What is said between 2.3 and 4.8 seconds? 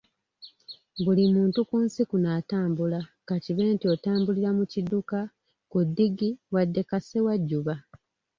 atambula, ka kibe nti otambulira mu